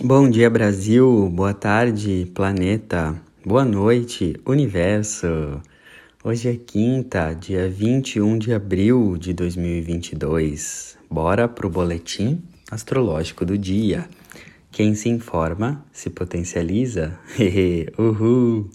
Bom 0.00 0.30
dia, 0.30 0.48
Brasil. 0.48 1.28
Boa 1.28 1.52
tarde, 1.52 2.30
planeta. 2.32 3.20
Boa 3.44 3.64
noite, 3.64 4.36
universo. 4.46 5.60
Hoje 6.22 6.50
é 6.50 6.54
quinta, 6.54 7.34
dia 7.34 7.68
21 7.68 8.38
de 8.38 8.54
abril 8.54 9.16
de 9.18 9.32
2022. 9.32 10.96
Bora 11.10 11.48
pro 11.48 11.68
boletim 11.68 12.40
astrológico 12.70 13.44
do 13.44 13.58
dia. 13.58 14.08
Quem 14.70 14.94
se 14.94 15.08
informa 15.08 15.84
se 15.92 16.08
potencializa. 16.08 17.18
Uhul! 17.98 18.70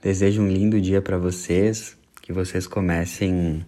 Desejo 0.00 0.40
um 0.40 0.48
lindo 0.48 0.80
dia 0.80 1.02
para 1.02 1.18
vocês, 1.18 1.96
que 2.22 2.32
vocês 2.32 2.64
comecem 2.64 3.66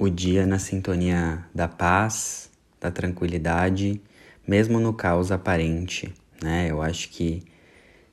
o 0.00 0.08
dia 0.08 0.44
na 0.48 0.58
sintonia 0.58 1.44
da 1.54 1.68
paz, 1.68 2.50
da 2.80 2.90
tranquilidade 2.90 4.00
mesmo 4.48 4.80
no 4.80 4.94
caos 4.94 5.30
aparente, 5.30 6.10
né? 6.42 6.68
Eu 6.70 6.80
acho 6.80 7.10
que 7.10 7.42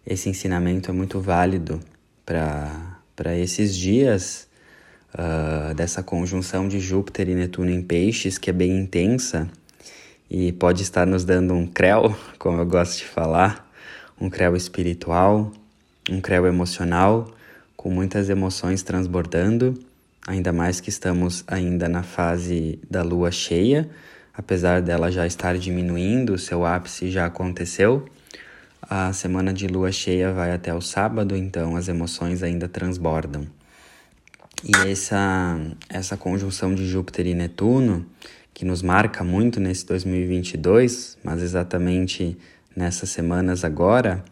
esse 0.05 0.30
ensinamento 0.30 0.91
é 0.91 0.93
muito 0.93 1.21
válido 1.21 1.80
para 2.26 3.38
esses 3.38 3.73
dias 3.76 4.45
uh, 5.13 5.73
dessa 5.73 6.03
conjunção 6.03 6.67
de 6.67 6.79
Júpiter 6.79 7.29
e 7.29 7.35
Netuno 7.35 7.71
em 7.71 7.81
Peixes, 7.81 8.38
que 8.38 8.49
é 8.49 8.53
bem 8.53 8.77
intensa 8.77 9.49
e 10.29 10.52
pode 10.52 10.84
estar 10.84 11.07
nos 11.07 11.23
dando 11.23 11.53
um 11.53 11.66
creu, 11.66 12.13
como 12.38 12.59
eu 12.59 12.65
gosto 12.65 12.98
de 12.98 13.05
falar, 13.05 13.71
um 14.20 14.29
creu 14.29 14.57
espiritual, 14.57 15.54
um 16.09 16.20
creu 16.20 16.45
emocional, 16.45 17.31
com 17.77 17.90
muitas 17.90 18.29
emoções 18.29 18.84
transbordando, 18.84 19.73
ainda 20.27 20.52
mais 20.52 20.81
que 20.81 20.90
estamos 20.90 21.45
ainda 21.48 21.88
na 21.88 22.04
fase 22.04 22.79
da 22.90 23.04
lua 23.04 23.31
cheia, 23.31 23.90
apesar 24.38 24.81
dela 24.81 25.12
já 25.12 25.25
estar 25.25 25.57
diminuindo, 25.57 26.38
seu 26.38 26.66
ápice 26.66 27.09
já 27.09 27.26
aconteceu. 27.26 28.05
A 28.81 29.12
semana 29.13 29.52
de 29.52 29.67
lua 29.67 29.91
cheia 29.91 30.31
vai 30.31 30.52
até 30.52 30.73
o 30.73 30.81
sábado, 30.81 31.35
então 31.35 31.76
as 31.76 31.87
emoções 31.87 32.43
ainda 32.43 32.68
transbordam. 32.68 33.48
E 34.63 34.90
essa, 34.90 35.60
essa 35.90 36.15
conjunção 36.15 36.73
de 36.73 36.85
Júpiter 36.87 37.27
e 37.27 37.34
Netuno, 37.34 38.05
que 38.54 38.63
nos 38.63 38.82
marca 38.82 39.23
muito 39.23 39.60
nesse 39.60 39.85
2022, 39.85 41.17
mas 41.23 41.41
exatamente 41.41 42.38
nessas 42.76 43.10
semanas 43.10 43.63
agora, 43.63 44.23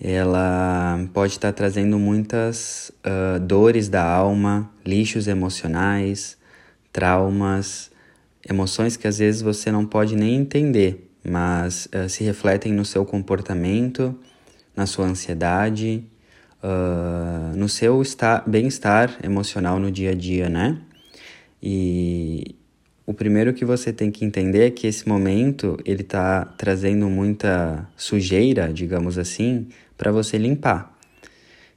ela 0.00 0.98
pode 1.12 1.32
estar 1.32 1.52
trazendo 1.52 1.98
muitas 1.98 2.90
uh, 3.06 3.38
dores 3.38 3.88
da 3.88 4.02
alma, 4.02 4.70
lixos 4.84 5.28
emocionais, 5.28 6.36
traumas, 6.92 7.90
emoções 8.48 8.96
que 8.96 9.06
às 9.06 9.18
vezes 9.18 9.42
você 9.42 9.70
não 9.70 9.86
pode 9.86 10.16
nem 10.16 10.36
entender, 10.36 11.10
mas 11.24 11.86
uh, 11.86 12.08
se 12.08 12.24
refletem 12.24 12.72
no 12.72 12.84
seu 12.84 13.04
comportamento, 13.04 14.14
na 14.76 14.86
sua 14.86 15.06
ansiedade, 15.06 16.04
uh, 16.62 17.56
no 17.56 17.68
seu 17.68 18.02
bem-estar 18.46 19.18
emocional 19.22 19.78
no 19.78 19.90
dia 19.90 20.10
a 20.10 20.14
dia, 20.14 20.48
né? 20.48 20.78
E 21.62 22.56
o 23.06 23.12
primeiro 23.12 23.52
que 23.52 23.64
você 23.64 23.92
tem 23.92 24.10
que 24.10 24.24
entender 24.24 24.66
é 24.66 24.70
que 24.70 24.86
esse 24.86 25.08
momento 25.08 25.78
ele 25.84 26.02
está 26.02 26.44
trazendo 26.44 27.08
muita 27.08 27.88
sujeira, 27.96 28.72
digamos 28.72 29.18
assim, 29.18 29.68
para 29.96 30.10
você 30.10 30.38
limpar. 30.38 30.94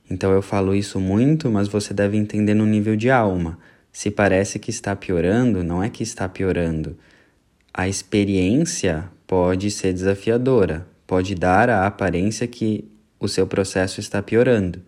Então 0.10 0.32
eu 0.32 0.42
falo 0.42 0.74
isso 0.74 1.00
muito, 1.00 1.50
mas 1.50 1.68
você 1.68 1.94
deve 1.94 2.18
entender 2.18 2.54
no 2.54 2.66
nível 2.66 2.96
de 2.96 3.10
alma. 3.10 3.60
Se 3.92 4.12
parece 4.12 4.60
que 4.60 4.70
está 4.70 4.96
piorando, 4.96 5.64
não 5.64 5.82
é 5.82 5.90
que 5.90 6.04
está 6.04 6.28
piorando. 6.30 6.98
A 7.74 7.88
experiência 7.88 9.10
pode 9.26 9.70
ser 9.72 9.94
desafiadora, 9.94 10.88
pode 11.06 11.36
dar 11.36 11.70
a 11.70 11.86
aparência 11.86 12.48
que 12.48 12.90
o 13.20 13.28
seu 13.28 13.48
processo 13.48 14.00
está 14.00 14.22
piorando. 14.22 14.82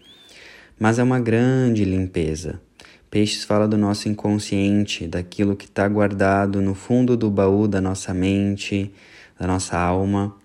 Mas 0.79 0.99
é 0.99 1.03
uma 1.03 1.19
grande 1.19 1.83
limpeza. 1.83 2.61
Peixes 3.11 3.43
fala 3.43 3.67
do 3.67 3.77
nosso 3.77 4.07
inconsciente, 4.07 5.07
daquilo 5.07 5.55
que 5.55 5.65
está 5.65 5.87
guardado 5.87 6.61
no 6.61 6.75
fundo 6.75 7.17
do 7.17 7.29
baú 7.29 7.67
da 7.67 7.81
nossa 7.81 8.13
mente, 8.13 8.93
da 9.39 9.47
nossa 9.47 9.77
alma. 9.77 10.35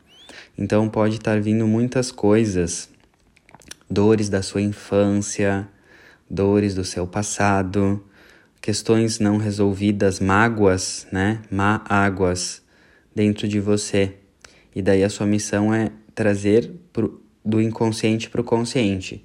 Então 0.57 0.89
pode 0.89 1.17
estar 1.17 1.41
vindo 1.41 1.67
muitas 1.67 2.11
coisas, 2.11 2.89
dores 3.91 4.28
da 4.28 4.41
sua 4.41 4.62
infância, 4.62 5.69
dores 6.28 6.75
do 6.75 6.84
seu 6.84 7.07
passado, 7.07 8.03
questões 8.65 9.19
não 9.19 9.37
resolvidas, 9.37 10.21
mágoas, 10.21 11.07
né? 11.13 11.43
Mágoas 11.51 12.63
dentro 13.15 13.47
de 13.47 13.61
você. 13.61 14.15
E 14.75 14.81
daí 14.81 15.05
a 15.05 15.11
sua 15.11 15.27
missão 15.27 15.75
é 15.75 15.91
trazer 16.15 16.73
pro, 16.91 17.23
do 17.45 17.61
inconsciente 17.61 18.31
para 18.31 18.41
o 18.41 18.45
consciente. 18.45 19.23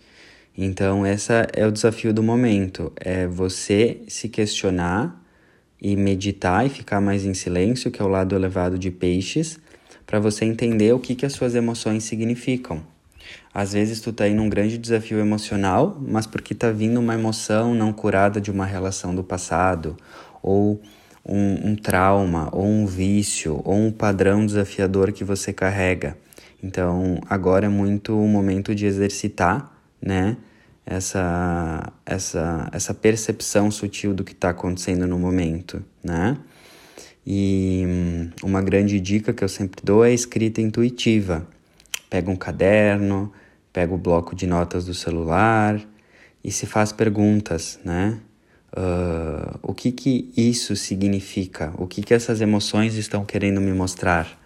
Então, 0.58 1.06
essa 1.06 1.48
é 1.54 1.66
o 1.66 1.72
desafio 1.72 2.14
do 2.14 2.22
momento, 2.22 2.92
é 2.98 3.28
você 3.28 4.02
se 4.10 4.28
questionar 4.28 5.24
e 5.82 5.96
meditar 5.96 6.66
e 6.66 6.70
ficar 6.70 7.00
mais 7.00 7.24
em 7.24 7.34
silêncio, 7.34 7.90
que 7.90 8.02
é 8.02 8.04
o 8.04 8.10
lado 8.10 8.36
elevado 8.36 8.78
de 8.78 8.92
peixes, 8.92 9.58
para 10.06 10.20
você 10.20 10.44
entender 10.44 10.92
o 10.92 11.00
que, 11.00 11.16
que 11.16 11.26
as 11.26 11.32
suas 11.32 11.56
emoções 11.56 12.04
significam. 12.04 12.84
Às 13.54 13.74
vezes 13.74 14.00
tu 14.00 14.14
tá 14.14 14.26
aí 14.26 14.34
num 14.34 14.48
grande 14.48 14.78
desafio 14.78 15.20
emocional, 15.20 15.98
mas 16.08 16.28
porque 16.28 16.54
tá 16.54 16.72
vindo 16.72 17.00
uma 17.00 17.14
emoção 17.14 17.74
não 17.74 17.92
curada 17.92 18.40
de 18.40 18.52
uma 18.52 18.66
relação 18.66 19.14
do 19.14 19.24
passado, 19.24 19.98
ou 20.42 20.82
um, 21.26 21.72
um 21.72 21.76
trauma, 21.76 22.50
ou 22.52 22.66
um 22.66 22.86
vício, 22.86 23.62
ou 23.66 23.76
um 23.76 23.92
padrão 23.92 24.46
desafiador 24.46 25.12
que 25.12 25.24
você 25.24 25.52
carrega. 25.52 26.18
Então, 26.62 27.20
agora 27.30 27.66
é 27.66 27.70
muito 27.70 28.18
o 28.18 28.28
momento 28.28 28.76
de 28.76 28.86
exercitar, 28.86 29.72
né? 30.02 30.38
Essa, 30.86 31.92
essa, 32.06 32.68
essa 32.72 32.94
percepção 32.94 33.70
sutil 33.70 34.14
do 34.14 34.24
que 34.24 34.32
está 34.32 34.50
acontecendo 34.50 35.06
no 35.06 35.20
momento, 35.20 35.84
né? 36.04 36.38
E 37.26 37.84
hum, 37.88 38.30
uma 38.44 38.62
grande 38.62 39.00
dica 39.00 39.32
que 39.32 39.44
eu 39.44 39.50
sempre 39.50 39.82
dou 39.84 40.04
é 40.04 40.10
a 40.10 40.12
escrita 40.12 40.62
intuitiva 40.62 41.48
pega 42.10 42.30
um 42.32 42.36
caderno, 42.36 43.32
pega 43.72 43.94
o 43.94 43.98
bloco 43.98 44.36
de 44.36 44.48
notas 44.48 44.86
do 44.86 44.94
celular 44.94 45.80
e 46.44 46.52
se 46.52 46.66
faz 46.66 46.92
perguntas, 46.92 47.80
né? 47.84 48.20
Uh, 48.72 49.60
o 49.64 49.74
que 49.74 49.92
que 49.92 50.32
isso 50.38 50.76
significa? 50.76 51.74
O 51.78 51.88
que 51.88 52.02
que 52.02 52.14
essas 52.14 52.40
emoções 52.40 52.96
estão 52.96 53.26
querendo 53.26 53.60
me 53.60 53.74
mostrar? 53.74 54.40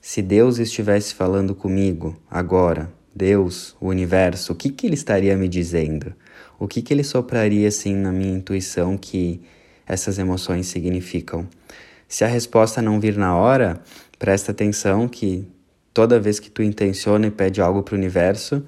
Se 0.00 0.22
Deus 0.22 0.58
estivesse 0.58 1.14
falando 1.14 1.54
comigo 1.54 2.16
agora, 2.30 2.92
Deus, 3.14 3.76
o 3.80 3.88
universo, 3.88 4.52
o 4.52 4.56
que 4.56 4.70
que 4.70 4.86
ele 4.86 4.94
estaria 4.94 5.36
me 5.36 5.48
dizendo? 5.48 6.14
O 6.58 6.68
que 6.68 6.80
que 6.80 6.94
ele 6.94 7.02
sopraria 7.02 7.66
assim 7.66 7.94
na 7.94 8.12
minha 8.12 8.36
intuição 8.36 8.96
que 8.96 9.40
essas 9.86 10.18
emoções 10.18 10.68
significam? 10.68 11.48
Se 12.06 12.24
a 12.24 12.28
resposta 12.28 12.80
não 12.80 13.00
vir 13.00 13.16
na 13.16 13.36
hora, 13.36 13.80
presta 14.18 14.52
atenção 14.52 15.08
que 15.08 15.46
toda 15.98 16.20
vez 16.20 16.38
que 16.38 16.48
tu 16.48 16.62
intenciona 16.62 17.26
e 17.26 17.30
pede 17.32 17.60
algo 17.60 17.82
para 17.82 17.96
o 17.96 17.98
universo, 17.98 18.62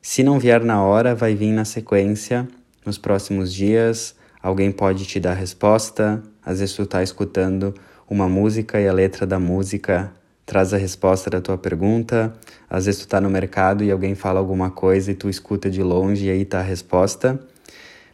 se 0.00 0.22
não 0.22 0.38
vier 0.38 0.64
na 0.64 0.82
hora, 0.82 1.14
vai 1.14 1.34
vir 1.34 1.52
na 1.52 1.66
sequência, 1.66 2.48
nos 2.86 2.96
próximos 2.96 3.52
dias. 3.52 4.14
Alguém 4.42 4.72
pode 4.72 5.04
te 5.04 5.20
dar 5.20 5.34
resposta. 5.34 6.22
Às 6.42 6.60
vezes 6.60 6.74
tu 6.74 6.84
está 6.84 7.02
escutando 7.02 7.74
uma 8.08 8.30
música 8.30 8.80
e 8.80 8.88
a 8.88 8.94
letra 8.94 9.26
da 9.26 9.38
música 9.38 10.10
traz 10.46 10.72
a 10.72 10.78
resposta 10.78 11.28
da 11.28 11.38
tua 11.38 11.58
pergunta. 11.58 12.32
Às 12.70 12.86
vezes 12.86 13.02
tu 13.02 13.04
está 13.04 13.20
no 13.20 13.28
mercado 13.28 13.84
e 13.84 13.90
alguém 13.90 14.14
fala 14.14 14.38
alguma 14.40 14.70
coisa 14.70 15.12
e 15.12 15.14
tu 15.14 15.28
escuta 15.28 15.68
de 15.68 15.82
longe 15.82 16.28
e 16.28 16.30
aí 16.30 16.40
está 16.40 16.60
a 16.60 16.62
resposta. 16.62 17.38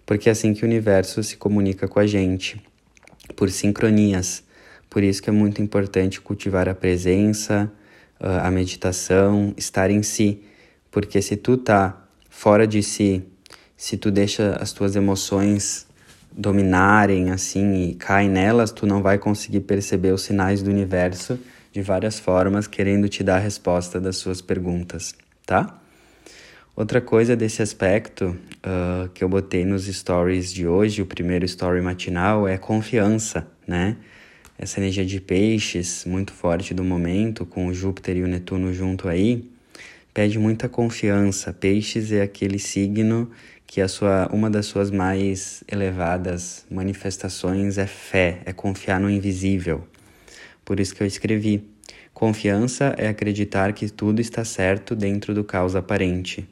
Porque 0.05 0.29
é 0.29 0.33
assim 0.33 0.53
que 0.53 0.65
o 0.65 0.67
universo 0.67 1.23
se 1.23 1.37
comunica 1.37 1.87
com 1.87 2.01
a 2.01 2.07
gente, 2.09 2.61
por 3.37 3.49
sincronias. 3.49 4.43
Por 4.91 5.05
isso 5.05 5.23
que 5.23 5.31
é 5.31 5.33
muito 5.33 5.63
importante 5.63 6.21
cultivar 6.21 6.69
a 6.69 6.75
presença, 6.75 7.71
a 8.19 8.51
meditação, 8.51 9.53
estar 9.57 9.91
em 9.91 10.03
si, 10.03 10.43
porque 10.91 11.21
se 11.21 11.37
tu 11.37 11.57
tá 11.57 12.03
fora 12.31 12.67
de 12.67 12.83
si, 12.83 13.23
se 13.77 13.97
tu 13.97 14.11
deixa 14.11 14.57
as 14.61 14.73
tuas 14.73 14.97
emoções 14.97 15.87
dominarem 16.33 17.31
assim 17.31 17.91
e 17.91 17.95
cai 17.95 18.29
nelas, 18.29 18.71
tu 18.71 18.87
não 18.87 19.03
vai 19.03 19.19
conseguir 19.19 19.61
perceber 19.61 20.13
os 20.13 20.23
sinais 20.23 20.63
do 20.63 20.71
universo 20.71 21.39
de 21.73 21.83
várias 21.83 22.19
formas, 22.19 22.67
querendo 22.67 23.09
te 23.09 23.23
dar 23.23 23.37
a 23.37 23.41
resposta 23.41 24.01
das 24.01 24.17
suas 24.17 24.41
perguntas, 24.41 25.15
tá? 25.45 25.79
Outra 26.75 27.01
coisa 27.01 27.35
desse 27.35 27.63
aspecto 27.63 28.37
uh, 28.59 29.09
que 29.15 29.25
eu 29.25 29.29
botei 29.29 29.65
nos 29.65 29.87
stories 29.87 30.53
de 30.53 30.67
hoje, 30.67 31.01
o 31.01 31.07
primeiro 31.07 31.45
story 31.47 31.81
matinal, 31.81 32.47
é 32.47 32.59
confiança, 32.59 33.47
né? 33.67 33.97
Essa 34.59 34.81
energia 34.81 35.05
de 35.05 35.21
peixes 35.21 36.05
muito 36.07 36.33
forte 36.33 36.73
do 36.73 36.83
momento, 36.83 37.45
com 37.45 37.67
o 37.67 37.75
Júpiter 37.75 38.17
e 38.17 38.23
o 38.23 38.29
Netuno 38.29 38.73
junto 38.73 39.09
aí, 39.09 39.45
pede 40.15 40.39
muita 40.39 40.69
confiança. 40.69 41.53
Peixes 41.53 42.11
é 42.13 42.23
aquele 42.23 42.59
signo 42.59 43.31
que 43.67 43.81
a 43.81 43.89
sua, 43.89 44.29
uma 44.33 44.49
das 44.49 44.67
suas 44.67 44.91
mais 44.91 45.63
elevadas 45.71 46.65
manifestações 46.71 47.77
é 47.79 47.87
fé, 47.87 48.41
é 48.47 48.53
confiar 48.53 49.01
no 49.01 49.11
invisível. 49.11 49.87
Por 50.65 50.81
isso 50.81 50.95
que 50.95 51.03
eu 51.03 51.07
escrevi: 51.07 51.63
Confiança 52.15 52.95
é 52.97 53.09
acreditar 53.09 53.75
que 53.75 53.91
tudo 53.91 54.21
está 54.21 54.43
certo 54.45 54.97
dentro 54.97 55.35
do 55.35 55.45
caos 55.45 55.77
aparente. 55.77 56.49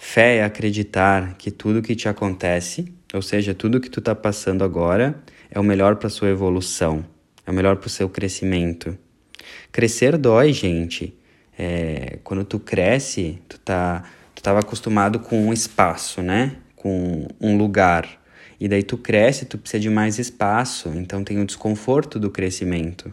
Fé 0.00 0.36
é 0.36 0.44
acreditar 0.44 1.34
que 1.36 1.50
tudo 1.50 1.82
que 1.82 1.96
te 1.96 2.08
acontece, 2.08 2.90
ou 3.12 3.20
seja, 3.20 3.52
tudo 3.52 3.80
que 3.80 3.90
tu 3.90 3.98
está 3.98 4.14
passando 4.14 4.62
agora, 4.62 5.20
é 5.50 5.58
o 5.58 5.64
melhor 5.64 5.96
para 5.96 6.08
sua 6.08 6.28
evolução, 6.28 7.04
é 7.44 7.50
o 7.50 7.54
melhor 7.54 7.76
para 7.76 7.88
o 7.88 7.90
seu 7.90 8.08
crescimento. 8.08 8.96
Crescer 9.72 10.16
dói, 10.16 10.52
gente. 10.52 11.12
É, 11.58 12.20
quando 12.22 12.44
tu 12.44 12.60
cresce, 12.60 13.40
tu 13.48 13.58
tá, 13.58 14.04
tu 14.36 14.38
estava 14.38 14.60
acostumado 14.60 15.18
com 15.18 15.48
um 15.48 15.52
espaço, 15.52 16.22
né? 16.22 16.56
Com 16.76 17.26
um 17.40 17.58
lugar. 17.58 18.08
E 18.60 18.68
daí 18.68 18.84
tu 18.84 18.96
cresce, 18.96 19.46
tu 19.46 19.58
precisa 19.58 19.80
de 19.80 19.90
mais 19.90 20.20
espaço, 20.20 20.90
então 20.94 21.24
tem 21.24 21.40
o 21.40 21.44
desconforto 21.44 22.20
do 22.20 22.30
crescimento. 22.30 23.12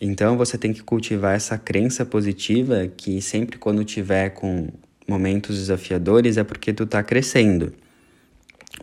Então 0.00 0.36
você 0.36 0.56
tem 0.56 0.72
que 0.72 0.84
cultivar 0.84 1.34
essa 1.34 1.58
crença 1.58 2.06
positiva 2.06 2.86
que 2.96 3.20
sempre 3.20 3.58
quando 3.58 3.84
tiver 3.84 4.30
com 4.30 4.68
momentos 5.10 5.56
desafiadores 5.56 6.36
é 6.36 6.44
porque 6.44 6.72
tu 6.72 6.84
está 6.84 7.02
crescendo. 7.02 7.74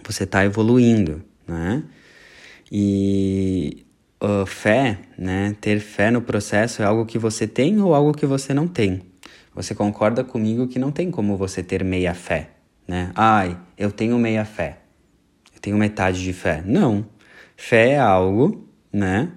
Você 0.06 0.26
está 0.26 0.44
evoluindo, 0.46 1.24
né? 1.48 1.84
E 2.72 3.86
uh, 4.22 4.46
fé, 4.46 5.00
né? 5.18 5.56
Ter 5.62 5.80
fé 5.80 6.12
no 6.12 6.22
processo 6.22 6.82
é 6.82 6.86
algo 6.86 7.06
que 7.06 7.18
você 7.18 7.48
tem 7.48 7.82
ou 7.82 7.96
algo 7.96 8.14
que 8.14 8.26
você 8.26 8.54
não 8.54 8.68
tem. 8.68 9.02
Você 9.56 9.74
concorda 9.74 10.24
comigo 10.24 10.68
que 10.68 10.78
não 10.78 10.92
tem 10.92 11.10
como 11.10 11.36
você 11.38 11.64
ter 11.64 11.84
meia 11.84 12.14
fé, 12.14 12.50
né? 12.88 13.12
Ai, 13.16 13.58
eu 13.78 13.92
tenho 13.92 14.20
meia 14.20 14.46
fé. 14.46 14.80
Eu 15.56 15.62
tenho 15.62 15.78
metade 15.78 16.22
de 16.22 16.34
fé. 16.34 16.62
Não. 16.66 17.06
Fé 17.56 17.92
é 17.92 18.00
algo, 18.00 18.70
né? 18.94 19.32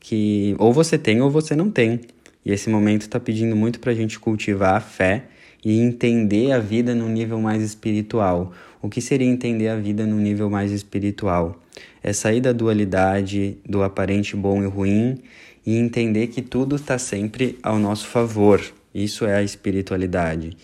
que 0.00 0.56
ou 0.58 0.72
você 0.72 0.98
tem 0.98 1.20
ou 1.20 1.30
você 1.30 1.54
não 1.54 1.70
tem. 1.70 2.00
E 2.44 2.50
esse 2.50 2.70
momento 2.70 3.02
está 3.02 3.20
pedindo 3.20 3.54
muito 3.54 3.78
para 3.78 3.92
a 3.92 3.94
gente 3.94 4.18
cultivar 4.18 4.74
a 4.74 4.80
fé 4.80 5.26
e 5.64 5.78
entender 5.78 6.52
a 6.52 6.58
vida 6.58 6.94
no 6.94 7.08
nível 7.08 7.40
mais 7.40 7.62
espiritual. 7.62 8.52
O 8.82 8.88
que 8.88 9.00
seria 9.00 9.26
entender 9.26 9.68
a 9.68 9.76
vida 9.76 10.06
no 10.06 10.16
nível 10.16 10.48
mais 10.48 10.70
espiritual? 10.70 11.60
É 12.02 12.12
sair 12.12 12.40
da 12.40 12.52
dualidade, 12.52 13.58
do 13.68 13.82
aparente 13.82 14.34
bom 14.34 14.62
e 14.62 14.66
ruim 14.66 15.18
e 15.66 15.76
entender 15.76 16.28
que 16.28 16.40
tudo 16.40 16.76
está 16.76 16.98
sempre 16.98 17.58
ao 17.62 17.78
nosso 17.78 18.06
favor. 18.06 18.60
Isso 18.94 19.26
é 19.26 19.36
a 19.36 19.42
espiritualidade. 19.42 20.56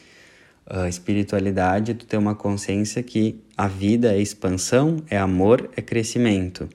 A 0.66 0.88
espiritualidade 0.88 1.92
é 1.92 1.94
tu 1.94 2.06
ter 2.06 2.16
uma 2.16 2.34
consciência 2.34 3.02
que 3.02 3.38
a 3.56 3.68
vida 3.68 4.12
é 4.12 4.20
expansão, 4.20 5.02
é 5.08 5.16
amor, 5.16 5.70
é 5.76 5.82
crescimento 5.82 6.68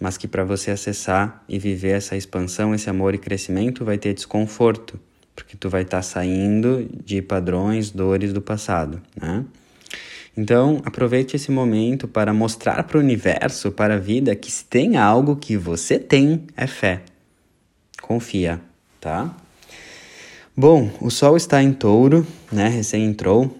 mas 0.00 0.16
que 0.16 0.28
para 0.28 0.44
você 0.44 0.70
acessar 0.70 1.42
e 1.48 1.58
viver 1.58 1.96
essa 1.96 2.16
expansão, 2.16 2.74
esse 2.74 2.88
amor 2.88 3.14
e 3.14 3.18
crescimento 3.18 3.84
vai 3.84 3.98
ter 3.98 4.14
desconforto, 4.14 4.98
porque 5.38 5.56
tu 5.56 5.70
vai 5.70 5.82
estar 5.82 5.98
tá 5.98 6.02
saindo 6.02 6.90
de 7.04 7.22
padrões, 7.22 7.92
dores 7.92 8.32
do 8.32 8.42
passado, 8.42 9.00
né? 9.16 9.44
Então, 10.36 10.82
aproveite 10.84 11.36
esse 11.36 11.50
momento 11.50 12.08
para 12.08 12.32
mostrar 12.32 12.82
para 12.82 12.98
o 12.98 13.00
universo, 13.00 13.70
para 13.70 13.94
a 13.94 13.98
vida, 13.98 14.34
que 14.34 14.50
se 14.50 14.64
tem 14.64 14.96
algo 14.96 15.36
que 15.36 15.56
você 15.56 15.96
tem, 15.96 16.44
é 16.56 16.66
fé. 16.66 17.02
Confia, 18.02 18.60
tá? 19.00 19.34
Bom, 20.56 20.90
o 21.00 21.08
Sol 21.08 21.36
está 21.36 21.62
em 21.62 21.72
touro, 21.72 22.26
né? 22.50 22.68
Recém 22.68 23.04
entrou. 23.04 23.56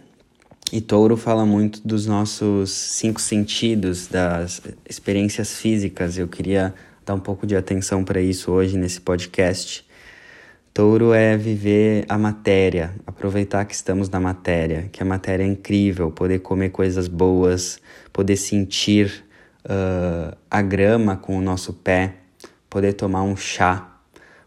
E 0.73 0.81
Touro 0.81 1.17
fala 1.17 1.47
muito 1.47 1.81
dos 1.87 2.07
nossos 2.07 2.71
cinco 2.71 3.21
sentidos, 3.21 4.09
das 4.09 4.61
experiências 4.89 5.57
físicas. 5.57 6.19
Eu 6.19 6.27
queria 6.27 6.75
dar 7.07 7.15
um 7.15 7.21
pouco 7.21 7.47
de 7.47 7.57
atenção 7.57 8.05
para 8.05 8.21
isso 8.21 8.51
hoje 8.51 8.77
nesse 8.77 9.01
podcast. 9.01 9.88
Touro 10.79 11.13
é 11.13 11.37
viver 11.37 12.05
a 12.09 12.17
matéria, 12.17 12.95
aproveitar 13.05 13.65
que 13.65 13.75
estamos 13.75 14.09
na 14.09 14.21
matéria, 14.21 14.89
que 14.93 15.03
a 15.03 15.05
matéria 15.05 15.43
é 15.43 15.47
incrível, 15.49 16.09
poder 16.13 16.39
comer 16.39 16.69
coisas 16.69 17.09
boas, 17.09 17.81
poder 18.13 18.37
sentir 18.37 19.25
uh, 19.65 20.37
a 20.49 20.63
grama 20.63 21.17
com 21.17 21.37
o 21.37 21.41
nosso 21.41 21.73
pé, 21.73 22.15
poder 22.71 22.93
tomar 22.93 23.25
um 23.25 23.37
chá, 23.37 23.99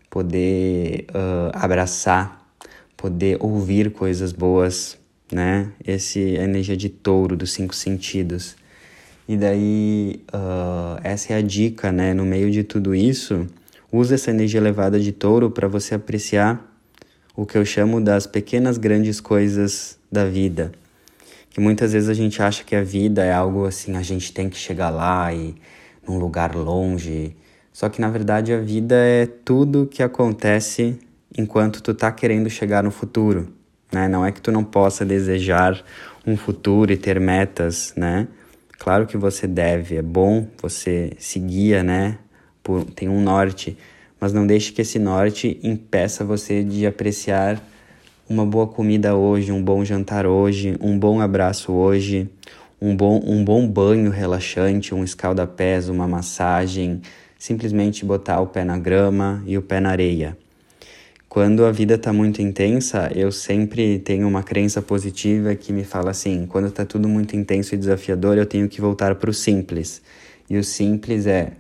poder 0.10 1.06
uh, 1.10 1.52
abraçar, 1.52 2.48
poder 2.96 3.36
ouvir 3.42 3.92
coisas 3.92 4.32
boas, 4.32 4.98
né? 5.30 5.74
Esse 5.86 6.38
a 6.38 6.46
energia 6.46 6.78
de 6.78 6.88
touro 6.88 7.36
dos 7.36 7.52
cinco 7.52 7.76
sentidos. 7.76 8.56
E 9.28 9.36
daí, 9.36 10.24
uh, 10.34 10.98
essa 11.04 11.34
é 11.34 11.36
a 11.36 11.42
dica, 11.42 11.92
né? 11.92 12.14
No 12.14 12.24
meio 12.24 12.50
de 12.50 12.64
tudo 12.64 12.96
isso, 12.96 13.46
use 13.92 14.14
essa 14.14 14.32
energia 14.32 14.60
elevada 14.60 15.00
de 15.00 15.12
touro 15.12 15.50
para 15.52 15.68
você 15.68 15.96
apreciar 15.96 16.66
o 17.36 17.46
que 17.46 17.58
eu 17.58 17.66
chamo 17.66 18.02
das 18.02 18.28
pequenas 18.28 18.78
grandes 18.78 19.20
coisas 19.20 19.98
da 20.12 20.26
vida. 20.26 20.72
Que 21.50 21.60
muitas 21.60 21.94
vezes 21.94 22.10
a 22.10 22.14
gente 22.14 22.42
acha 22.42 22.64
que 22.64 22.76
a 22.76 22.84
vida 22.84 23.24
é 23.24 23.34
algo 23.34 23.66
assim, 23.66 23.96
a 23.96 24.02
gente 24.02 24.34
tem 24.34 24.50
que 24.50 24.58
chegar 24.58 24.90
lá 24.90 25.34
e 25.34 25.56
num 26.08 26.18
lugar 26.18 26.56
longe. 26.56 27.36
Só 27.74 27.90
que 27.90 28.00
na 28.00 28.10
verdade 28.10 28.54
a 28.54 28.60
vida 28.60 28.96
é 28.96 29.26
tudo 29.26 29.88
que 29.88 30.04
acontece 30.04 30.98
enquanto 31.38 31.82
tu 31.82 31.94
tá 31.94 32.12
querendo 32.12 32.50
chegar 32.50 32.84
no 32.84 32.92
futuro 32.92 33.62
né? 33.92 34.08
Não 34.08 34.26
é 34.26 34.32
que 34.32 34.42
tu 34.42 34.52
não 34.52 34.64
possa 34.64 35.06
desejar 35.06 35.84
um 36.26 36.38
futuro 36.38 36.92
e 36.92 36.98
ter 36.98 37.20
metas, 37.20 37.94
né? 37.96 38.28
Claro 38.80 39.06
que 39.06 39.18
você 39.18 39.46
deve, 39.46 39.98
é 39.98 40.02
bom 40.02 40.48
você 40.62 41.14
seguir, 41.20 41.84
né? 41.84 42.18
Por, 42.64 42.86
tem 42.86 43.10
um 43.10 43.22
norte, 43.22 43.78
mas 44.20 44.34
não 44.34 44.46
deixe 44.46 44.72
que 44.72 44.82
esse 44.82 45.00
norte 45.00 45.60
impeça 45.64 46.24
você 46.24 46.64
de 46.64 46.86
apreciar 46.86 47.62
uma 48.30 48.46
boa 48.46 48.68
comida 48.68 49.16
hoje, 49.16 49.52
um 49.52 49.62
bom 49.62 49.84
jantar 49.84 50.26
hoje, 50.26 50.78
um 50.80 50.98
bom 50.98 51.20
abraço 51.20 51.72
hoje, 51.72 52.30
um 52.82 52.96
bom, 52.96 53.22
um 53.26 53.44
bom 53.44 53.68
banho 53.68 54.10
relaxante, 54.10 54.96
um 54.96 55.04
escalda-pés, 55.04 55.90
uma 55.90 56.08
massagem, 56.08 57.02
simplesmente 57.38 58.06
botar 58.06 58.40
o 58.40 58.48
pé 58.48 58.64
na 58.64 58.78
grama 58.78 59.44
e 59.46 59.58
o 59.58 59.62
pé 59.62 59.80
na 59.80 59.90
areia. 59.90 60.38
Quando 61.28 61.64
a 61.64 61.72
vida 61.72 61.96
está 61.96 62.12
muito 62.12 62.42
intensa, 62.42 63.10
eu 63.16 63.32
sempre 63.32 64.00
tenho 64.00 64.28
uma 64.28 64.44
crença 64.44 64.82
positiva 64.82 65.56
que 65.56 65.72
me 65.72 65.86
fala 65.86 66.12
assim: 66.12 66.46
quando 66.46 66.68
está 66.68 66.86
tudo 66.86 67.08
muito 67.08 67.38
intenso 67.38 67.74
e 67.74 67.78
desafiador, 67.78 68.38
eu 68.38 68.46
tenho 68.46 68.68
que 68.68 68.82
voltar 68.82 69.16
para 69.16 69.30
o 69.30 69.34
simples. 69.34 70.02
E 70.50 70.58
o 70.58 70.64
simples 70.64 71.26
é 71.26 71.54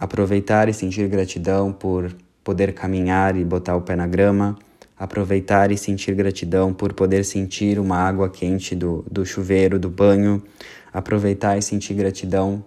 aproveitar 0.00 0.66
e 0.70 0.72
sentir 0.72 1.06
gratidão 1.08 1.70
por 1.70 2.10
poder 2.42 2.72
caminhar 2.72 3.36
e 3.36 3.44
botar 3.44 3.76
o 3.76 3.82
pé 3.82 3.94
na 3.94 4.06
grama, 4.06 4.58
aproveitar 4.98 5.70
e 5.70 5.76
sentir 5.76 6.14
gratidão 6.14 6.72
por 6.72 6.94
poder 6.94 7.22
sentir 7.22 7.78
uma 7.78 7.98
água 7.98 8.30
quente 8.30 8.74
do, 8.74 9.04
do 9.10 9.26
chuveiro, 9.26 9.78
do 9.78 9.90
banho, 9.90 10.42
aproveitar 10.90 11.58
e 11.58 11.62
sentir 11.62 11.92
gratidão 11.92 12.64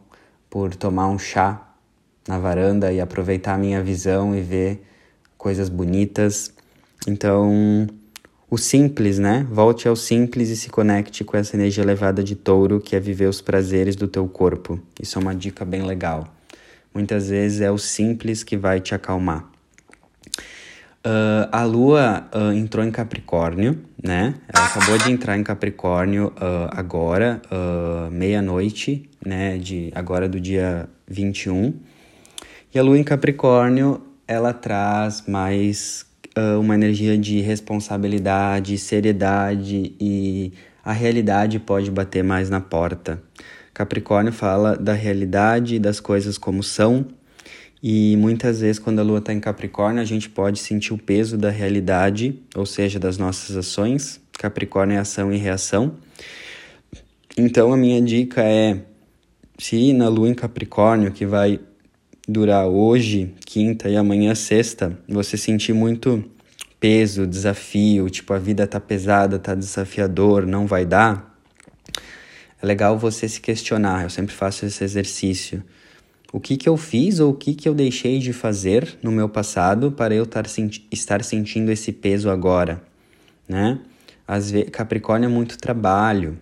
por 0.48 0.75
tomar 0.75 1.08
um 1.08 1.18
chá 1.18 1.74
na 2.28 2.38
varanda 2.38 2.94
e 2.94 3.02
aproveitar 3.02 3.56
a 3.56 3.58
minha 3.58 3.82
visão 3.82 4.36
e 4.36 4.42
ver 4.42 4.86
coisas 5.36 5.70
bonitas. 5.70 6.54
Então, 7.08 7.88
o 8.50 8.58
simples, 8.58 9.18
né? 9.18 9.46
Volte 9.50 9.88
ao 9.88 9.96
simples 9.96 10.50
e 10.50 10.56
se 10.56 10.70
conecte 10.70 11.24
com 11.24 11.36
essa 11.36 11.56
energia 11.56 11.84
elevada 11.84 12.24
de 12.24 12.36
touro 12.36 12.80
que 12.80 12.96
é 12.96 13.00
viver 13.00 13.28
os 13.28 13.42
prazeres 13.42 13.96
do 13.96 14.08
teu 14.08 14.28
corpo. 14.28 14.80
Isso 15.02 15.18
é 15.18 15.22
uma 15.22 15.36
dica 15.36 15.66
bem 15.66 15.82
legal. 15.82 16.33
Muitas 16.94 17.30
vezes 17.30 17.62
é 17.62 17.72
o 17.72 17.78
simples 17.78 18.44
que 18.44 18.56
vai 18.56 18.80
te 18.80 18.94
acalmar. 18.94 19.54
Uh, 21.06 21.50
a 21.52 21.66
lua 21.66 22.30
uh, 22.34 22.54
entrou 22.54 22.86
em 22.86 22.90
Capricórnio, 22.90 23.78
né? 24.02 24.36
Ela 24.48 24.66
acabou 24.68 24.98
de 24.98 25.12
entrar 25.12 25.38
em 25.38 25.44
Capricórnio 25.44 26.28
uh, 26.28 26.70
agora, 26.72 27.42
meia-noite, 28.10 29.10
né? 29.26 29.58
De, 29.58 29.92
agora 29.94 30.30
do 30.30 30.40
dia 30.40 30.88
21. 31.06 31.74
E 32.74 32.80
a 32.80 32.84
lua 32.84 32.98
em 32.98 33.04
Capricórnio 33.04 34.02
ela 34.26 34.54
traz 34.54 35.26
mais 35.28 36.06
uma 36.60 36.74
energia 36.74 37.16
de 37.18 37.42
responsabilidade, 37.42 38.78
seriedade 38.78 39.94
e 40.00 40.54
a 40.84 40.92
realidade 40.92 41.60
pode 41.60 41.92
bater 41.92 42.24
mais 42.24 42.50
na 42.50 42.60
porta. 42.60 43.22
Capricórnio 43.74 44.32
fala 44.32 44.75
da 44.77 44.94
realidade 44.94 45.80
das 45.80 46.00
coisas 46.00 46.38
como 46.38 46.62
são, 46.62 47.08
e 47.86 48.15
muitas 48.15 48.62
vezes, 48.62 48.80
quando 48.80 49.00
a 49.00 49.03
lua 49.03 49.20
está 49.20 49.34
em 49.34 49.42
Capricórnio, 49.42 50.01
a 50.01 50.06
gente 50.06 50.30
pode 50.30 50.58
sentir 50.58 50.94
o 50.94 50.98
peso 50.98 51.38
da 51.38 51.50
realidade, 51.50 52.39
ou 52.56 52.65
seja, 52.65 52.98
das 52.98 53.18
nossas 53.18 53.58
ações. 53.58 54.22
Capricórnio 54.39 54.96
é 54.96 55.00
ação 55.00 55.34
e 55.34 55.38
reação. 55.38 55.96
Então, 57.38 57.74
a 57.74 57.77
minha 57.77 58.01
dica 58.01 58.42
é: 58.42 58.80
se 59.60 59.92
na 59.92 60.08
lua 60.08 60.30
em 60.30 60.34
Capricórnio, 60.34 61.12
que 61.12 61.25
vai 61.25 61.60
durar 62.25 62.68
hoje, 62.68 63.34
quinta 63.46 63.89
e 63.89 63.98
amanhã 63.98 64.34
sexta, 64.34 64.98
você 65.06 65.36
sentir 65.36 65.74
muito 65.74 66.24
peso, 66.80 67.27
desafio, 67.27 68.10
tipo 68.10 68.34
a 68.34 68.39
vida 68.39 68.65
tá 68.65 68.80
pesada, 68.80 69.38
tá 69.38 69.53
desafiador, 69.53 70.46
não 70.46 70.65
vai 70.65 70.86
dar, 70.86 71.33
é 72.63 72.65
legal 72.65 72.98
você 72.98 73.27
se 73.27 73.41
questionar. 73.41 74.03
Eu 74.03 74.10
sempre 74.10 74.34
faço 74.34 74.65
esse 74.65 74.82
exercício. 74.84 75.62
O 76.32 76.39
que, 76.39 76.55
que 76.55 76.67
eu 76.67 76.77
fiz 76.77 77.20
ou 77.20 77.32
o 77.32 77.36
que, 77.36 77.53
que 77.53 77.67
eu 77.67 77.75
deixei 77.75 78.20
de 78.20 78.32
fazer 78.32 78.98
no 79.03 79.12
meu 79.12 79.27
passado 79.27 79.91
para 79.91 80.15
eu 80.15 80.25
tar, 80.25 80.46
estar 80.89 81.24
sentindo 81.24 81.70
esse 81.72 81.91
peso 81.91 82.29
agora, 82.29 82.82
né? 83.48 83.79
Às 84.25 84.50
vezes, 84.50 84.70
Capricórnio 84.70 85.27
é 85.27 85.29
muito 85.29 85.58
trabalho, 85.58 86.38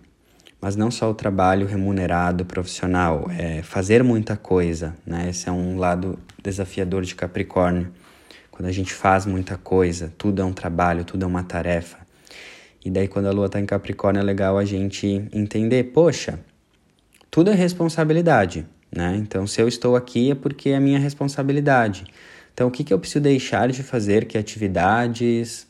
mas 0.62 0.76
não 0.76 0.92
só 0.92 1.10
o 1.10 1.14
trabalho 1.16 1.66
remunerado, 1.66 2.46
profissional, 2.46 3.26
é 3.38 3.64
fazer 3.64 4.04
muita 4.04 4.38
coisa, 4.38 4.96
né? 5.04 5.28
Esse 5.30 5.50
é 5.50 5.52
um 5.52 5.78
lado 5.78 6.20
desafiador 6.42 7.02
de 7.02 7.16
Capricórnio. 7.16 7.92
Quando 8.52 8.70
a 8.70 8.72
gente 8.72 8.94
faz 8.94 9.26
muita 9.26 9.58
coisa, 9.58 10.14
tudo 10.18 10.42
é 10.42 10.46
um 10.46 10.54
trabalho, 10.54 11.04
tudo 11.04 11.24
é 11.24 11.28
uma 11.28 11.44
tarefa. 11.44 12.01
E 12.84 12.90
daí, 12.90 13.08
quando 13.08 13.28
a 13.28 13.32
lua 13.32 13.46
está 13.46 13.60
em 13.60 13.66
Capricórnio, 13.66 14.20
é 14.20 14.24
legal 14.24 14.58
a 14.58 14.66
gente 14.66 15.28
entender: 15.32 15.86
poxa, 15.86 16.40
tudo 17.30 17.52
é 17.52 17.54
responsabilidade, 17.54 18.66
né? 18.96 19.16
Então, 19.18 19.46
se 19.46 19.62
eu 19.62 19.68
estou 19.68 19.96
aqui 19.96 20.32
é 20.32 20.36
porque 20.36 20.70
é 20.70 20.80
minha 20.80 21.00
responsabilidade. 21.00 22.06
Então, 22.54 22.68
o 22.68 22.72
que, 22.72 22.84
que 22.84 22.94
eu 22.94 23.00
preciso 23.00 23.22
deixar 23.22 23.70
de 23.70 23.82
fazer? 23.84 24.26
Que 24.26 24.38
atividades, 24.38 25.68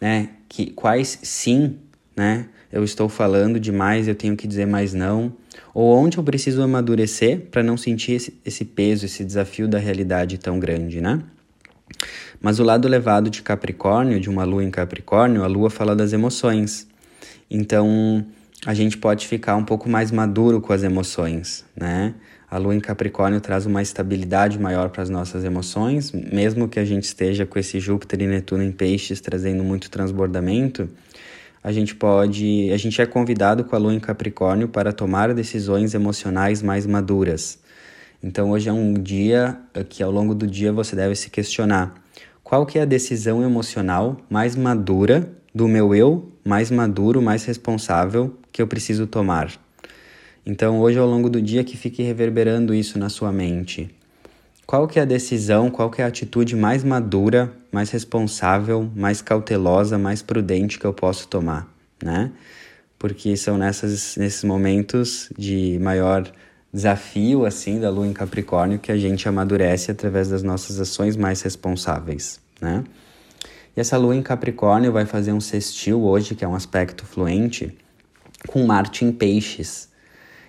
né? 0.00 0.30
Que, 0.48 0.70
quais 0.70 1.18
sim, 1.22 1.78
né? 2.16 2.46
Eu 2.70 2.84
estou 2.84 3.08
falando 3.08 3.60
demais, 3.60 4.08
eu 4.08 4.14
tenho 4.14 4.36
que 4.36 4.46
dizer 4.46 4.66
mais 4.66 4.92
não. 4.92 5.32
Ou 5.74 5.96
onde 5.96 6.18
eu 6.18 6.24
preciso 6.24 6.62
amadurecer 6.62 7.40
para 7.50 7.62
não 7.62 7.76
sentir 7.76 8.12
esse, 8.12 8.40
esse 8.44 8.64
peso, 8.64 9.04
esse 9.06 9.24
desafio 9.24 9.68
da 9.68 9.78
realidade 9.78 10.38
tão 10.38 10.58
grande, 10.58 11.00
né? 11.00 11.22
Mas 12.40 12.58
o 12.58 12.64
lado 12.64 12.88
levado 12.88 13.30
de 13.30 13.42
Capricórnio, 13.42 14.20
de 14.20 14.30
uma 14.30 14.44
lua 14.44 14.64
em 14.64 14.70
Capricórnio, 14.70 15.44
a 15.44 15.46
lua 15.46 15.70
fala 15.70 15.94
das 15.94 16.12
emoções. 16.12 16.86
Então, 17.50 18.24
a 18.64 18.74
gente 18.74 18.96
pode 18.96 19.26
ficar 19.26 19.56
um 19.56 19.64
pouco 19.64 19.88
mais 19.88 20.10
maduro 20.10 20.60
com 20.60 20.72
as 20.72 20.82
emoções, 20.82 21.64
né? 21.76 22.14
A 22.50 22.58
lua 22.58 22.74
em 22.74 22.80
Capricórnio 22.80 23.40
traz 23.40 23.64
uma 23.64 23.80
estabilidade 23.80 24.58
maior 24.58 24.90
para 24.90 25.02
as 25.02 25.08
nossas 25.08 25.42
emoções, 25.42 26.12
mesmo 26.12 26.68
que 26.68 26.78
a 26.78 26.84
gente 26.84 27.04
esteja 27.04 27.46
com 27.46 27.58
esse 27.58 27.80
Júpiter 27.80 28.20
e 28.20 28.26
Netuno 28.26 28.62
em 28.62 28.70
peixes 28.70 29.20
trazendo 29.20 29.64
muito 29.64 29.90
transbordamento, 29.90 30.88
a 31.64 31.70
gente 31.70 31.94
pode, 31.94 32.70
a 32.72 32.76
gente 32.76 33.00
é 33.00 33.06
convidado 33.06 33.64
com 33.64 33.76
a 33.76 33.78
lua 33.78 33.94
em 33.94 34.00
Capricórnio 34.00 34.68
para 34.68 34.92
tomar 34.92 35.32
decisões 35.32 35.94
emocionais 35.94 36.60
mais 36.60 36.86
maduras. 36.86 37.58
Então 38.22 38.50
hoje 38.50 38.68
é 38.68 38.72
um 38.72 38.94
dia 38.94 39.58
que 39.88 40.02
ao 40.02 40.10
longo 40.10 40.34
do 40.34 40.46
dia 40.46 40.72
você 40.72 40.94
deve 40.94 41.16
se 41.16 41.28
questionar: 41.28 41.94
qual 42.44 42.64
que 42.64 42.78
é 42.78 42.82
a 42.82 42.86
decisão 42.86 43.42
emocional 43.42 44.16
mais 44.30 44.54
madura 44.54 45.28
do 45.54 45.66
meu 45.66 45.94
eu, 45.94 46.30
mais 46.44 46.70
maduro, 46.70 47.20
mais 47.20 47.44
responsável 47.44 48.36
que 48.52 48.62
eu 48.62 48.66
preciso 48.66 49.06
tomar? 49.06 49.52
Então 50.46 50.80
hoje 50.80 50.98
ao 50.98 51.06
longo 51.06 51.28
do 51.28 51.42
dia 51.42 51.64
que 51.64 51.76
fique 51.76 52.02
reverberando 52.02 52.72
isso 52.72 52.98
na 52.98 53.08
sua 53.08 53.32
mente. 53.32 53.90
Qual 54.64 54.86
que 54.86 54.98
é 54.98 55.02
a 55.02 55.04
decisão, 55.04 55.70
qual 55.70 55.90
que 55.90 56.00
é 56.00 56.04
a 56.04 56.08
atitude 56.08 56.54
mais 56.54 56.84
madura, 56.84 57.52
mais 57.72 57.90
responsável, 57.90 58.88
mais 58.94 59.20
cautelosa, 59.20 59.98
mais 59.98 60.22
prudente 60.22 60.78
que 60.78 60.84
eu 60.84 60.94
posso 60.94 61.26
tomar, 61.26 61.68
né? 62.02 62.30
Porque 62.98 63.36
são 63.36 63.58
nessas, 63.58 64.16
nesses 64.16 64.44
momentos 64.44 65.28
de 65.36 65.78
maior 65.82 66.32
desafio 66.72 67.44
assim 67.44 67.78
da 67.78 67.90
lua 67.90 68.06
em 68.06 68.14
Capricórnio 68.14 68.78
que 68.78 68.90
a 68.90 68.96
gente 68.96 69.28
amadurece 69.28 69.90
através 69.90 70.28
das 70.28 70.42
nossas 70.42 70.80
ações 70.80 71.16
mais 71.16 71.42
responsáveis, 71.42 72.40
né? 72.60 72.82
E 73.76 73.80
essa 73.80 73.96
lua 73.96 74.16
em 74.16 74.22
Capricórnio 74.22 74.92
vai 74.92 75.04
fazer 75.04 75.32
um 75.32 75.40
sextil 75.40 76.02
hoje, 76.02 76.34
que 76.34 76.44
é 76.44 76.48
um 76.48 76.54
aspecto 76.54 77.04
fluente, 77.04 77.76
com 78.46 78.64
Marte 78.64 79.04
em 79.04 79.12
Peixes. 79.12 79.88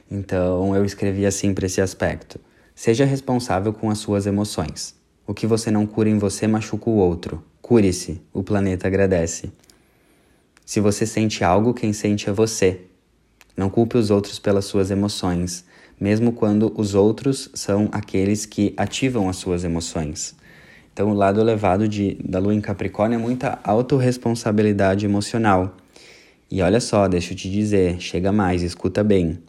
Então 0.10 0.76
eu 0.76 0.86
escrevi 0.86 1.26
assim 1.26 1.54
para 1.54 1.66
esse 1.66 1.82
aspecto: 1.82 2.40
seja 2.76 3.06
responsável 3.06 3.74
com 3.74 3.90
as 3.90 3.98
suas 3.98 4.26
emoções. 4.26 4.96
O 5.26 5.34
que 5.34 5.48
você 5.48 5.72
não 5.72 5.86
cura 5.86 6.10
em 6.10 6.18
você 6.18 6.48
machuca 6.48 6.90
o 6.90 6.98
outro. 6.98 7.44
Cure-se, 7.62 8.22
o 8.34 8.44
planeta 8.44 8.88
agradece. 8.88 9.54
Se 10.66 10.82
você 10.82 11.06
sente 11.06 11.46
algo, 11.46 11.74
quem 11.74 11.94
sente 11.94 12.30
é 12.30 12.34
você. 12.34 12.82
Não 13.56 13.70
culpe 13.70 13.98
os 13.98 14.10
outros 14.10 14.38
pelas 14.38 14.66
suas 14.66 14.92
emoções 14.92 15.66
mesmo 16.00 16.32
quando 16.32 16.74
os 16.76 16.96
outros 16.96 17.50
são 17.54 17.90
aqueles 17.92 18.46
que 18.46 18.74
ativam 18.78 19.30
as 19.30 19.38
suas 19.38 19.64
emoções. 19.64 20.36
Então, 20.94 21.10
o 21.10 21.14
lado 21.14 21.42
elevado 21.42 21.88
de, 21.88 22.18
da 22.24 22.40
lua 22.40 22.54
em 22.54 22.62
Capricórnio 22.62 23.16
é 23.16 23.22
muita 23.22 23.60
autorresponsabilidade 23.64 25.06
emocional. 25.06 25.76
E 26.52 26.62
olha 26.62 26.80
só, 26.80 27.08
deixa 27.08 27.34
eu 27.34 27.38
te 27.38 27.50
dizer, 27.50 28.00
chega 28.00 28.32
mais, 28.32 28.62
escuta 28.62 29.04
bem. 29.04 29.40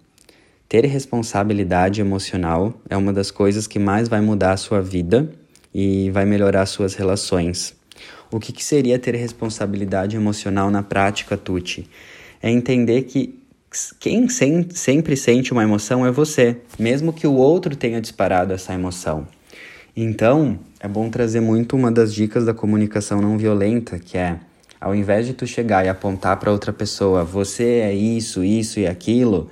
Ter 0.68 0.86
responsabilidade 0.86 2.00
emocional 2.00 2.72
é 2.88 2.96
uma 2.96 3.12
das 3.12 3.30
coisas 3.30 3.66
que 3.66 3.78
mais 3.78 4.08
vai 4.08 4.22
mudar 4.22 4.52
a 4.52 4.56
sua 4.56 4.80
vida 4.80 5.30
e 5.74 6.10
vai 6.10 6.24
melhorar 6.24 6.64
suas 6.64 6.94
relações. 6.94 7.76
O 8.30 8.40
que, 8.40 8.52
que 8.52 8.64
seria 8.64 8.98
ter 8.98 9.14
responsabilidade 9.14 10.16
emocional 10.16 10.70
na 10.70 10.82
prática, 10.82 11.36
Tuti? 11.36 11.88
É 12.42 12.50
entender 12.50 13.02
que 13.02 13.38
quem 13.98 14.28
sem, 14.28 14.68
sempre 14.70 15.16
sente 15.16 15.52
uma 15.52 15.62
emoção 15.62 16.06
é 16.06 16.10
você, 16.10 16.56
mesmo 16.78 17.12
que 17.12 17.26
o 17.26 17.34
outro 17.34 17.74
tenha 17.76 18.00
disparado 18.00 18.52
essa 18.52 18.72
emoção. 18.72 19.26
Então, 19.96 20.58
é 20.80 20.88
bom 20.88 21.08
trazer 21.08 21.40
muito 21.40 21.76
uma 21.76 21.90
das 21.90 22.12
dicas 22.12 22.44
da 22.44 22.52
comunicação 22.52 23.20
não 23.20 23.38
violenta, 23.38 23.98
que 23.98 24.18
é 24.18 24.38
ao 24.80 24.94
invés 24.94 25.26
de 25.26 25.32
tu 25.32 25.46
chegar 25.46 25.84
e 25.86 25.88
apontar 25.88 26.36
para 26.38 26.52
outra 26.52 26.70
pessoa, 26.70 27.24
você 27.24 27.80
é 27.80 27.94
isso, 27.94 28.44
isso 28.44 28.78
e 28.78 28.86
aquilo, 28.86 29.48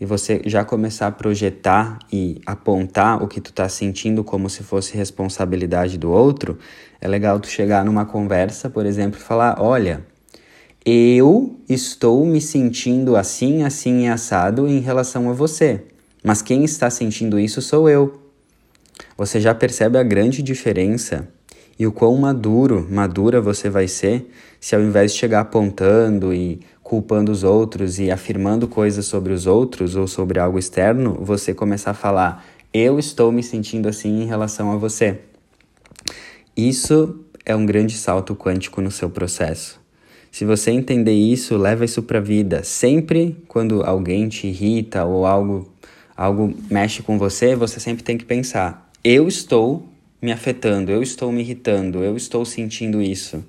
e 0.00 0.06
você 0.06 0.40
já 0.46 0.64
começar 0.64 1.08
a 1.08 1.10
projetar 1.10 1.98
e 2.12 2.40
apontar 2.46 3.20
o 3.20 3.26
que 3.26 3.40
tu 3.40 3.52
tá 3.52 3.68
sentindo 3.68 4.22
como 4.22 4.48
se 4.48 4.62
fosse 4.62 4.96
responsabilidade 4.96 5.98
do 5.98 6.12
outro, 6.12 6.58
é 7.00 7.08
legal 7.08 7.40
tu 7.40 7.48
chegar 7.48 7.84
numa 7.84 8.06
conversa, 8.06 8.70
por 8.70 8.86
exemplo, 8.86 9.18
e 9.18 9.22
falar: 9.22 9.60
"Olha, 9.60 10.04
eu 10.84 11.56
estou 11.68 12.24
me 12.24 12.40
sentindo 12.40 13.16
assim, 13.16 13.62
assim 13.62 14.04
e 14.04 14.08
assado 14.08 14.66
em 14.66 14.80
relação 14.80 15.28
a 15.28 15.32
você, 15.32 15.82
mas 16.22 16.42
quem 16.42 16.64
está 16.64 16.88
sentindo 16.88 17.38
isso 17.38 17.60
sou 17.60 17.88
eu. 17.88 18.20
Você 19.16 19.40
já 19.40 19.54
percebe 19.54 19.98
a 19.98 20.02
grande 20.02 20.42
diferença 20.42 21.28
e 21.78 21.86
o 21.86 21.92
quão 21.92 22.16
maduro, 22.16 22.86
madura 22.90 23.40
você 23.40 23.70
vai 23.70 23.86
ser 23.86 24.30
se 24.60 24.74
ao 24.74 24.82
invés 24.82 25.12
de 25.12 25.18
chegar 25.18 25.40
apontando 25.40 26.34
e 26.34 26.60
culpando 26.82 27.30
os 27.30 27.44
outros 27.44 27.98
e 27.98 28.10
afirmando 28.10 28.66
coisas 28.66 29.06
sobre 29.06 29.32
os 29.32 29.46
outros 29.46 29.94
ou 29.94 30.08
sobre 30.08 30.40
algo 30.40 30.58
externo, 30.58 31.18
você 31.20 31.54
começar 31.54 31.92
a 31.92 31.94
falar: 31.94 32.44
eu 32.72 32.98
estou 32.98 33.30
me 33.30 33.42
sentindo 33.42 33.88
assim 33.88 34.22
em 34.22 34.26
relação 34.26 34.72
a 34.72 34.76
você. 34.76 35.20
Isso 36.56 37.24
é 37.44 37.54
um 37.54 37.64
grande 37.64 37.96
salto 37.96 38.34
quântico 38.34 38.80
no 38.80 38.90
seu 38.90 39.08
processo. 39.08 39.80
Se 40.38 40.44
você 40.44 40.70
entender 40.70 41.14
isso, 41.14 41.56
leva 41.56 41.84
isso 41.84 42.00
para 42.00 42.18
a 42.18 42.22
vida. 42.22 42.62
Sempre 42.62 43.36
quando 43.48 43.82
alguém 43.82 44.28
te 44.28 44.46
irrita 44.46 45.04
ou 45.04 45.26
algo, 45.26 45.68
algo 46.16 46.54
mexe 46.70 47.02
com 47.02 47.18
você, 47.18 47.56
você 47.56 47.80
sempre 47.80 48.04
tem 48.04 48.16
que 48.16 48.24
pensar: 48.24 48.88
eu 49.02 49.26
estou 49.26 49.88
me 50.22 50.30
afetando, 50.30 50.92
eu 50.92 51.02
estou 51.02 51.32
me 51.32 51.40
irritando, 51.40 52.04
eu 52.04 52.16
estou 52.16 52.44
sentindo 52.44 53.02
isso. 53.02 53.44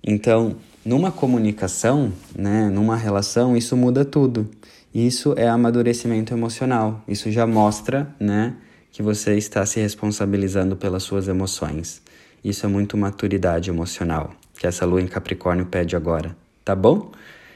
Então, 0.00 0.54
numa 0.84 1.10
comunicação, 1.10 2.12
né, 2.38 2.70
numa 2.70 2.94
relação, 2.94 3.56
isso 3.56 3.76
muda 3.76 4.04
tudo. 4.04 4.48
Isso 4.94 5.34
é 5.36 5.48
amadurecimento 5.48 6.32
emocional. 6.32 7.02
Isso 7.08 7.32
já 7.32 7.48
mostra, 7.48 8.14
né, 8.20 8.54
que 8.92 9.02
você 9.02 9.36
está 9.36 9.66
se 9.66 9.80
responsabilizando 9.80 10.76
pelas 10.76 11.02
suas 11.02 11.26
emoções. 11.26 12.00
Isso 12.44 12.64
é 12.64 12.68
muito 12.68 12.96
maturidade 12.96 13.70
emocional 13.70 14.36
que 14.58 14.66
essa 14.66 14.86
lua 14.86 15.00
em 15.00 15.06
Capricórnio 15.06 15.66
pede 15.66 15.96
agora, 15.96 16.36
tá 16.64 16.74
bom? 16.74 17.12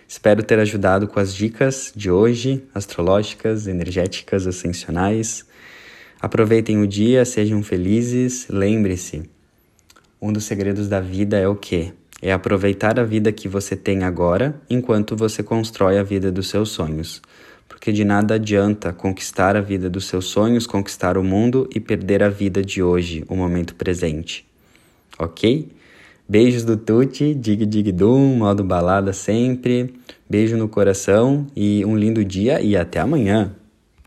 Espero 0.07 0.43
ter 0.43 0.59
ajudado 0.59 1.07
com 1.07 1.21
as 1.21 1.35
dicas 1.35 1.93
de 1.95 2.11
hoje, 2.11 2.65
astrológicas, 2.75 3.67
energéticas, 3.67 4.47
ascensionais. 4.47 5.45
Aproveitem 6.19 6.81
o 6.81 6.87
dia, 6.87 7.25
sejam 7.27 7.63
felizes. 7.63 8.49
Lembre-se, 8.49 9.29
um 10.21 10.33
dos 10.33 10.45
segredos 10.45 10.89
da 10.89 10.99
vida 10.99 11.37
é 11.37 11.47
o 11.47 11.55
quê? 11.55 11.93
É 12.23 12.33
aproveitar 12.33 12.99
a 12.99 13.05
vida 13.05 13.31
que 13.31 13.47
você 13.47 13.77
tem 13.77 14.03
agora 14.03 14.61
enquanto 14.69 15.15
você 15.15 15.43
constrói 15.43 15.99
a 15.99 16.03
vida 16.03 16.33
dos 16.33 16.49
seus 16.49 16.71
sonhos. 16.71 17.23
Porque 17.69 17.93
de 17.93 18.03
nada 18.03 18.35
adianta 18.35 18.93
conquistar 18.93 19.57
a 19.57 19.61
vida 19.61 19.91
dos 19.91 20.07
seus 20.07 20.25
sonhos, 20.25 20.67
conquistar 20.67 21.19
o 21.19 21.23
mundo 21.23 21.69
e 21.73 21.79
perder 21.79 22.23
a 22.23 22.29
vida 22.29 22.65
de 22.65 22.83
hoje, 22.83 23.25
o 23.29 23.37
momento 23.37 23.75
presente. 23.75 24.45
Ok? 25.19 25.69
Beijos 26.31 26.63
do 26.63 26.77
Tuti, 26.77 27.35
dig 27.35 27.65
dig 27.65 27.91
dum, 27.91 28.37
modo 28.37 28.63
balada 28.63 29.15
sempre. 29.15 29.95
Beijo 30.29 30.59
no 30.59 30.69
coração 30.69 31.47
e 31.57 31.83
um 31.87 31.97
lindo 31.97 32.23
dia 32.23 32.61
e 32.61 32.77
até 32.77 33.01
amanhã. 33.01 33.57